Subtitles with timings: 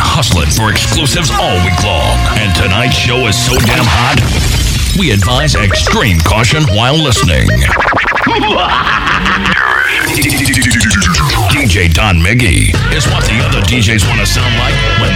[0.00, 4.18] hustling for exclusives all week long, and tonight's show is so damn hot,
[4.98, 7.46] we advise extreme caution while listening.
[11.50, 15.09] DJ Don Miggy is what the other DJs want to sound like when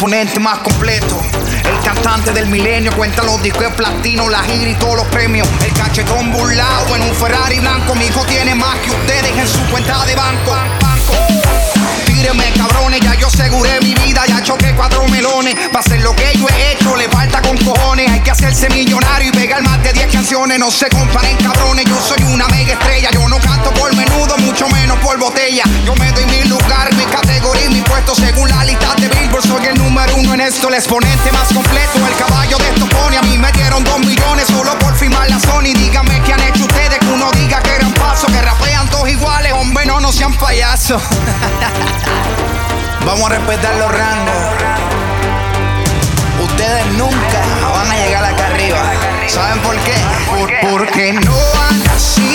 [0.00, 1.20] exponente más completo.
[1.62, 5.46] El cantante del milenio cuenta los discos de platino, la gira y todos los premios.
[5.62, 7.94] El cachetón burlado en un Ferrari blanco.
[7.94, 10.56] Mi hijo tiene más que ustedes en su cuenta de banco.
[12.06, 15.54] Tíreme cabrones, ya yo aseguré mi vida, ya choqué cuatro melones.
[15.68, 18.10] Para hacer lo que yo he hecho, le falta con cojones.
[18.10, 20.58] Hay que hacerse millonario y pegar más de 10 canciones.
[20.58, 23.10] No se comparen cabrones, yo soy una mega estrella.
[23.12, 25.64] Yo no canto por menudo, mucho menos por botella.
[25.84, 29.46] Yo me doy mi lugar, mi categoría y mi puesto según la lista de Billboard.
[29.46, 29.66] Soy
[30.00, 31.98] número uno en esto, el exponente más completo.
[32.06, 35.38] El caballo de estos pone a mí me dieron dos millones solo por firmar la
[35.38, 35.74] Sony.
[35.74, 39.52] Díganme qué han hecho ustedes, que uno diga que eran paso, que rapean todos iguales.
[39.52, 41.02] Hombre, no, no sean payasos.
[43.06, 44.34] Vamos a respetar los rangos.
[46.44, 47.42] Ustedes nunca
[47.74, 48.82] van a llegar acá arriba.
[49.26, 49.94] ¿Saben por qué?
[50.30, 51.36] Por, porque no
[51.68, 52.29] han nacido.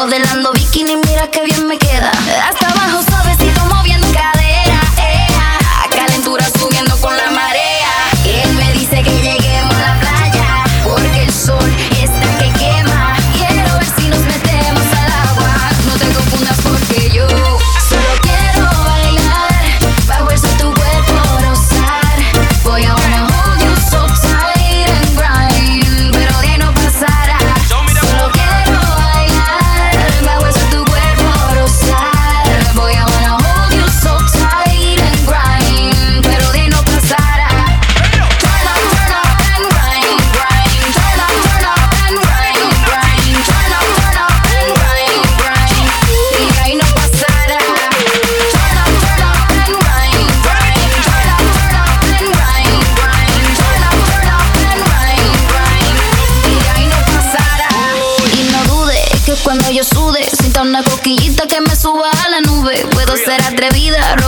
[0.00, 2.10] Modelando bikini, mira que bien me queda.
[2.48, 3.62] Hasta abajo suavecito,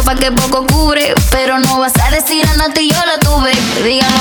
[0.02, 1.14] ropa que poco cubre.
[1.30, 3.52] Pero no vas a decir a Nati, yo la tuve.
[3.84, 4.11] Digan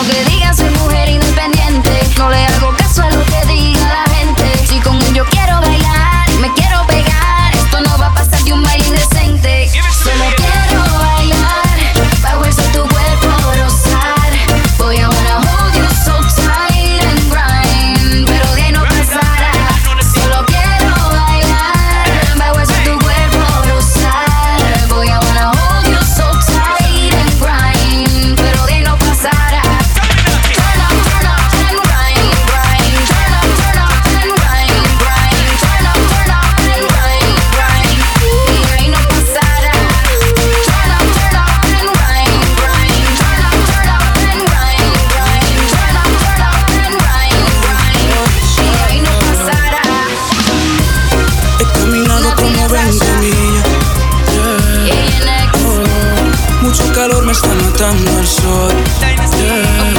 [57.02, 58.72] calor me está matando el sol.
[58.86, 59.91] Estar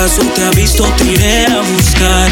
[0.00, 2.30] acaso te ha visto, te iré a buscar.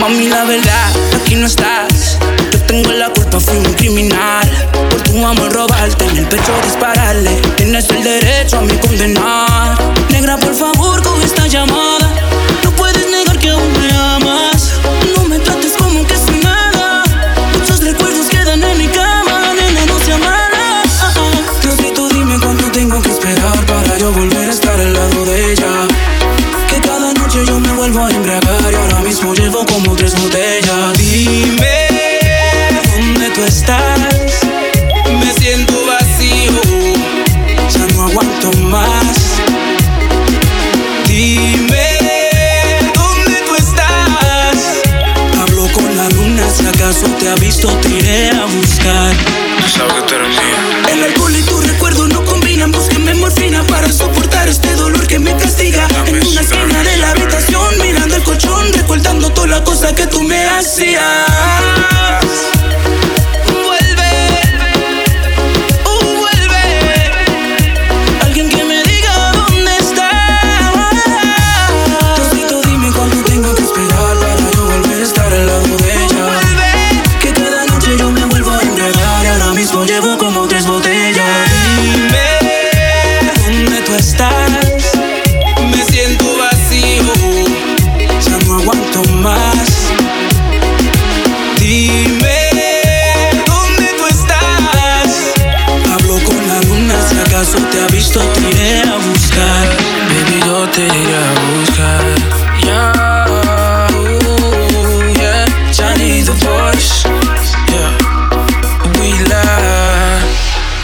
[0.00, 2.16] Mami, la verdad, aquí no estás.
[2.50, 4.48] Yo tengo la culpa, fui un criminal.
[4.88, 7.32] Por tu amor robarte, en el pecho dispararle.
[7.56, 9.78] Tienes el derecho a mi condenar.
[10.08, 12.10] Negra, por favor, con esta llamada.
[12.64, 14.72] No puedes negar que aún me amas.
[15.14, 17.02] No me trates como que soy nada.
[17.52, 20.82] Muchos recuerdos quedan en mi cama, nena, no seas mala.
[21.02, 21.60] Ah, ah.
[21.60, 25.81] Diosito, dime cuánto tengo que esperar para yo volver a estar al lado de ella.
[27.92, 30.98] Vuelvo a embriagar y ahora mismo llevo como tres botellas.
[30.98, 31.88] Dime
[32.96, 34.46] dónde tú estás.
[35.20, 36.60] Me siento vacío,
[37.70, 39.40] ya no aguanto más.
[41.06, 41.98] Dime
[42.94, 44.82] dónde tú estás.
[45.40, 49.14] Hablo con la luna, si acaso te ha visto, te iré a buscar.
[49.68, 50.92] Sabes que tú eres mía.
[50.92, 52.72] El alcohol y tu recuerdo no combinan.
[52.72, 55.86] Búsqueme morfina para soportar este dolor que me castiga.
[56.06, 56.71] En una esquina
[58.70, 61.71] recordando toda la cosa que tú me hacías.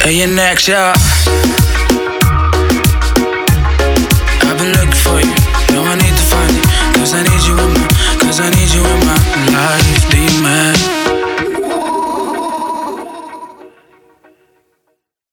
[0.08, 0.94] Hey, you're next, yeah.
[4.40, 5.34] I've been looking for you.
[5.74, 6.62] Now I need to find you.
[6.98, 7.86] Cause I need you in my,
[8.24, 9.18] cause I need you in my
[9.52, 10.07] life.